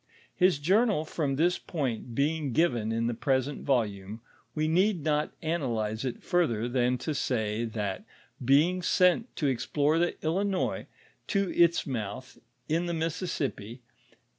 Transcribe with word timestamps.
His 0.35 0.57
journal 0.57 1.05
from 1.05 1.35
this 1.35 1.59
point 1.59 2.15
being 2.15 2.53
given 2.53 2.91
in 2.91 3.05
the 3.05 3.13
present 3.13 3.63
volume, 3.63 4.19
we 4.55 4.67
need 4.67 5.03
not 5.03 5.39
anolyze 5.43 6.03
it 6.03 6.23
further 6.23 6.67
than 6.67 6.97
to 6.97 7.13
say, 7.13 7.67
thot 7.67 8.01
being 8.43 8.81
sent 8.81 9.35
to 9.35 9.45
explore 9.45 9.99
the 9.99 10.15
Blinois 10.19 10.87
to 11.27 11.51
its 11.55 11.85
mouth, 11.85 12.39
in 12.67 12.87
the 12.87 12.95
Mississippi 12.95 13.75
(p. 13.75 13.81